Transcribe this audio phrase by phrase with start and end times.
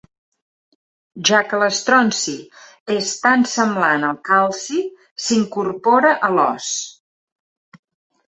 [1.29, 2.33] Ja que l'estronci
[2.95, 4.81] és tan semblant al calci,
[5.25, 6.73] s'incorpora a l'ós.